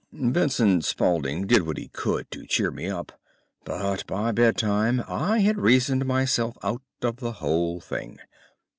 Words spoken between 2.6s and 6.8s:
me up, but by bedtime I had reasoned myself